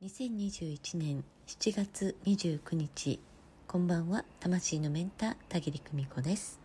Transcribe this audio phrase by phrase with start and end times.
[0.00, 3.18] 2021年7月29日
[3.66, 4.24] こんばんは。
[4.38, 6.57] 魂のメンター田切久美子です。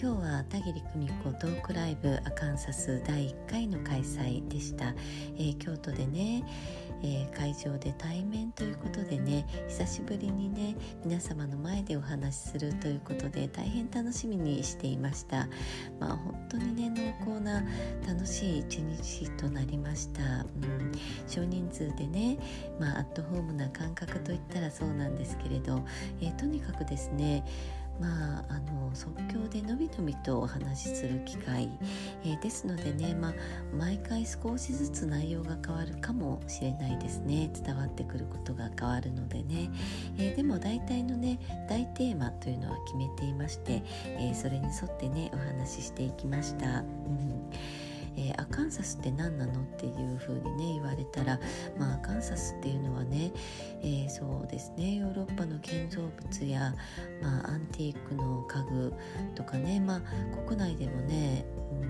[0.00, 4.94] 今日は田切久美子トークライブアカンサス第1回の開催でした、
[5.36, 6.44] えー、京都でね
[7.02, 10.74] えー、会場で対面ということでね久しぶりにね
[11.04, 15.48] 皆様の前でお話しするということで大変楽しみにしていました。
[16.00, 17.62] まあ本当にね濃厚な
[18.06, 20.92] 楽しい一日となりました、うん、
[21.26, 22.38] 少人数でね
[22.80, 25.84] まあアットホームな感覚といったらそうなんですけれど、
[26.20, 27.44] えー、とにかくですね
[28.00, 31.68] まあ、あの即興でのびのびとお話しする機会、
[32.24, 33.34] えー、ですのでね、まあ、
[33.76, 37.50] 毎回少しずつ内容が変わるかもしれないですね。
[37.52, 39.70] 伝わってくることが変わるのでね、
[40.18, 41.38] えー、でも大体のね
[41.68, 46.80] 大テーマというのは決めていまして、えー、それに沿ってねお話ししていきました。
[46.80, 47.50] うん、
[48.58, 51.38] カンサスって何なのっていうふうにね言われたら、
[51.78, 53.30] まあ、カンサスっていうのはね、
[53.82, 56.74] えー、そうですねヨーロッパの建造物や、
[57.22, 58.92] まあ、アンティークの家具
[59.36, 60.02] とかね、まあ、
[60.44, 61.87] 国内でもね、うん、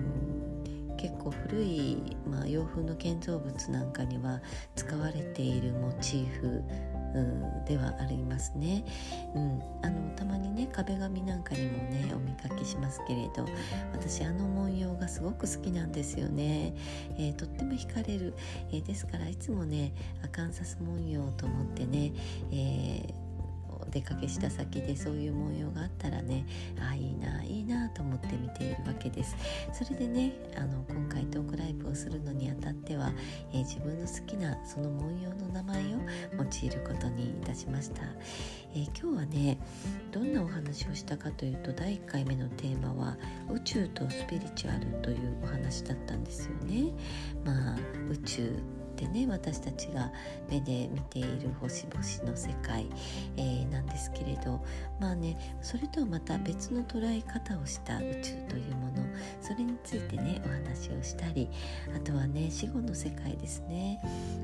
[1.19, 4.41] 結構古い、まあ、洋風の建造物なんかには
[4.75, 6.63] 使われているモチーフ
[7.65, 8.85] ではありますね、
[9.35, 13.45] うん、あのたまにね壁紙なんかにもねお見かけしますけれど
[13.91, 16.73] 私あの文様がすごく好きなんですよね、
[17.17, 18.33] えー、とっても惹かれる、
[18.71, 19.91] えー、ですからいつもね
[20.23, 22.13] アカンサス文様と思ってね、
[22.51, 23.28] えー
[23.99, 26.45] 出かけした先でそういう模様があったらね
[26.79, 29.35] あいいないいなと思って見ているわけです。
[29.73, 33.11] それでねあの今回トークライブをするのにあたっては、
[33.51, 38.03] えー、自分の好きなその文様の名前を用いることにいたしました、
[38.73, 39.57] えー、今日はね
[40.11, 43.17] どんなお話をしたかというと第1回目のテーマは
[43.51, 46.91] 宇宙とスピリチュアルというお話だったんですよね。
[47.43, 47.77] まあ
[48.09, 48.53] 宇宙
[48.99, 50.11] てね私たちが
[50.49, 52.85] 目で見ている星々の世界、
[53.37, 54.59] えー、なんですけれど
[54.99, 59.03] まあねそれとはまた別の捉え方をした宇宙というもの
[59.41, 61.49] それについてねお話をしたり
[61.95, 64.01] あとはね死後の世界ですね。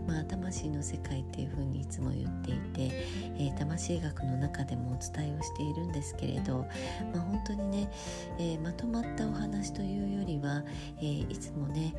[0.07, 3.05] まあ魂の世界っていうふうにいつも言っていて、
[3.37, 6.65] えー、魂学の中でもお伝えをしているんですけれど
[7.13, 7.91] まあ本当にね、
[8.39, 10.63] えー、まとまったお話というよりは、
[11.01, 11.93] え、いつもね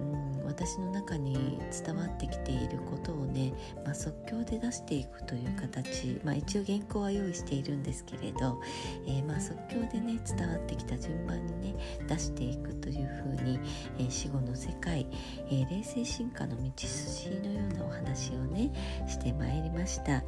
[0.00, 3.52] うん私の中に伝わってきていることをね、
[3.84, 8.60] まあ、即興で出していくという形、まあ、一応原稿は用意しているんですけれど、
[9.06, 11.74] えー、まあ即興でね伝わってきた順番にね
[12.08, 13.60] 出していくというふうに、
[13.98, 15.06] えー、死後の世界、
[15.50, 18.72] えー、霊性進化の道筋のようなお話をね
[19.06, 20.22] してまいりました。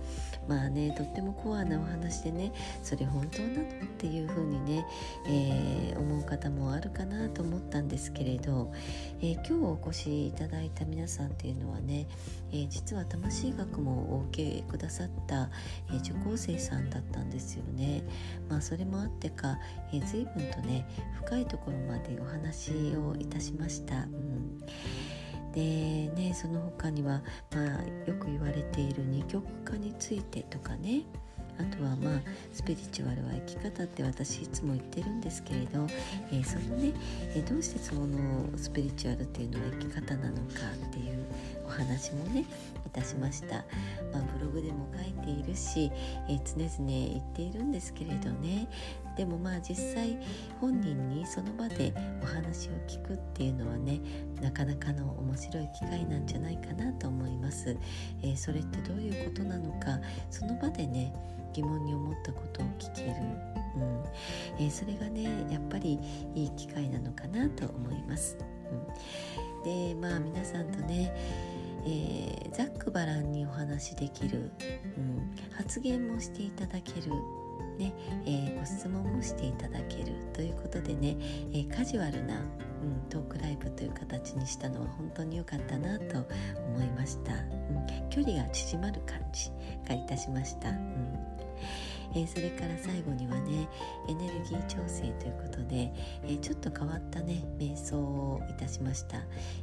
[0.47, 2.53] まあねとってもコアなお話でね
[2.83, 4.87] それ本当なのっていうふうにね、
[5.27, 8.71] え思う方もあるかなと思ったんですけれど、
[9.23, 12.07] え今日今日お越しいただいた皆さんっていうのはね、
[12.53, 15.51] えー、実は魂学もお受けくださった、
[15.91, 18.05] えー、受講生さんだったんですよね。
[18.49, 19.59] まあそれもあってか、
[19.93, 20.87] えー、随分とね
[21.25, 23.97] 深いところまでお話をいたしました。
[23.97, 24.61] うん
[25.55, 27.23] でねその他には、
[27.53, 31.05] まあ、よく言われている二極化についてとかね
[31.59, 32.21] あとはまあ
[32.53, 35.87] スピリチュアルは生き方って私いつも言ってるんですけれど、
[36.31, 36.93] えー、そのね、
[37.35, 38.09] えー、どうしてその
[38.57, 40.43] スピリチュアルっていうのは生き方なのか
[40.87, 41.25] っていう
[41.67, 42.45] お話もね
[42.87, 43.57] いたしました、
[44.13, 45.91] まあ、ブログでも書いているし、
[46.29, 48.69] えー、常々言っているんですけれどね。
[49.17, 50.19] でもまあ実際
[50.61, 54.01] 本人にその場でお話を聞くっていうのはね
[54.41, 57.77] なかなかの面白い機会なんじゃないかなと思います、
[58.23, 61.15] えー、それってどういうことなのかその場でね
[61.53, 63.11] 疑問に思ったことを聞ける、
[63.77, 64.05] うん。
[64.59, 65.99] えー、それがねやっぱり
[66.35, 68.37] いい機会なのかなと思います。
[68.73, 71.15] うん、でまあ皆さんとね
[71.87, 74.51] えー、ざっくばらんにお話しできる、
[74.97, 77.13] うん、発言もしていただける、
[77.79, 77.93] ね
[78.25, 81.17] えー、ご質問もしていただけるということでね、
[81.53, 86.19] えー、カジュアルな、うん、トークライブという形にしたのは本当に良かったなと
[86.69, 89.51] 思いました、うん、距離が縮まる感じ
[89.89, 90.71] がいたしました。
[90.71, 91.35] うん。
[92.17, 93.69] えー、それから最後にはね
[94.09, 95.93] エネルギー調整ということで、
[96.25, 99.19] え、ちょっと変わったね瞑想をいたしました、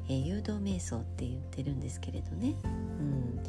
[0.09, 3.39] え、誘導瞑想って言ってるんですけれどね、うん。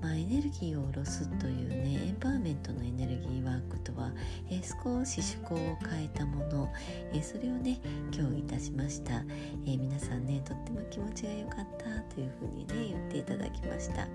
[0.00, 4.12] まあ、エネルギーを下ろすというねエンパワーメントのエネルギーワークとは、
[4.50, 6.72] え、少し趣向を変えたもの、
[7.12, 7.80] え、それをね
[8.12, 9.24] 今日いたしました、
[9.66, 14.06] え、皆さんねとっても気持ちが良かったというふうにね言っていただきました、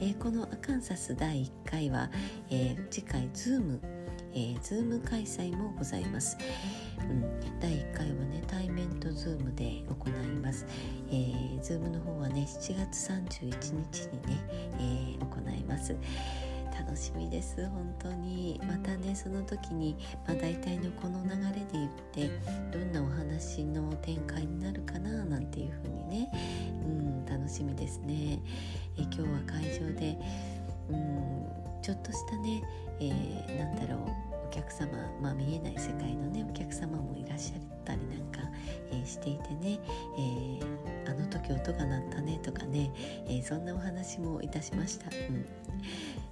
[0.00, 2.10] えこのアカンサス第1回は、
[2.50, 4.01] え次回 Zoom
[4.34, 6.36] えー、 Zoom 開催もございます、
[6.98, 10.12] うん、第1回はね対面と Zoom で行い
[10.42, 10.66] ます、
[11.08, 14.40] えー、Zoom の方はね7月31日にね、
[14.78, 15.96] えー、行います。
[16.72, 18.60] 楽しみです本当に。
[18.66, 19.96] またねその時に、
[20.26, 22.30] まあ、大体のこの流れで言って
[22.72, 26.30] どんなお話の展開になるかななんていう風にね、
[26.84, 28.40] うん、楽しみですね、
[28.96, 30.18] え今日は会場で、
[30.90, 31.46] うん、
[31.82, 32.62] ちょっとしたね、
[33.10, 34.00] えー、なんだろう
[34.46, 34.88] お客様、
[35.20, 38.40] まあ、見えない世界のねお客様もいらっしゃったりなんか、
[38.90, 39.78] えー、していてね、
[40.16, 42.92] えー、あの時音が鳴ったねとかね、
[43.28, 45.06] えそんなお話もいたしました。
[45.06, 45.46] うん。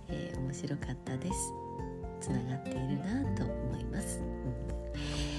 [0.09, 1.53] え、面白かったです。
[2.21, 5.30] つながっているなと思います、うん。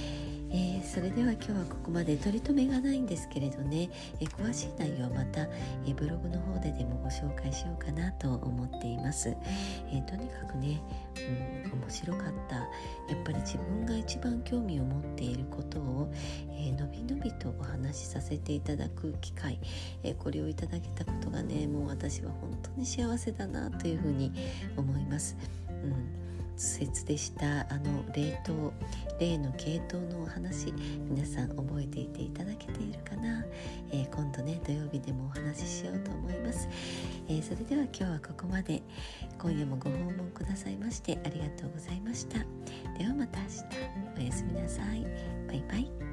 [0.54, 3.90] えー、それでは今日はここまで取り留めがないんですけれどね、
[4.20, 5.44] えー、詳しい内容はまた、
[5.88, 9.34] えブログの方ででもご紹介しようかなと思っています、
[9.94, 10.82] えとにかくね、
[11.66, 12.56] うん、面白かった。
[12.56, 12.66] や
[13.20, 16.12] っぱり自分が一番興味を持っていることを、
[16.54, 19.58] えのびのびとお話しさせていただく機会、
[20.04, 24.34] えこれをいただけたことがねもう私は本当に幸せだなというふうに
[24.76, 25.38] 思います。
[25.70, 26.22] うん。
[26.62, 27.62] 説でした。
[27.70, 28.74] あの冷凍
[29.20, 30.74] 例の系統のお話
[31.10, 33.46] 皆さん覚えていていただけているかな、
[33.92, 36.68] えー、今度ね土曜日でもお話ししようと思います、
[37.28, 38.82] えー、それでは今日はここまで。
[39.42, 42.40] 今夜もご訪問くださいましてありがとうございました。
[42.98, 44.22] ではまた明日。
[44.22, 45.04] おやすみなさい。
[45.48, 46.11] バイバイ。